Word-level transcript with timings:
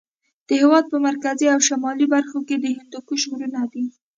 د 0.47 0.49
هېواد 0.61 0.85
په 0.91 0.97
مرکزي 1.07 1.47
او 1.53 1.59
شمالي 1.67 2.05
برخو 2.15 2.39
کې 2.47 2.55
د 2.59 2.65
هندوکش 2.77 3.21
غرونه 3.31 3.61
دي. 3.73 3.85